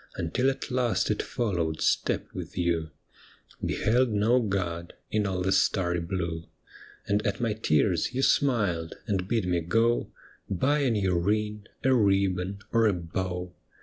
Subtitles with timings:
[0.15, 2.89] Until at last it followed step with you,
[3.63, 6.45] Beheld no God in all the starry blue.
[7.05, 10.11] And at my tears you smiled, and bid me go
[10.49, 13.53] Buy a new ring, a ribbon, or a bow.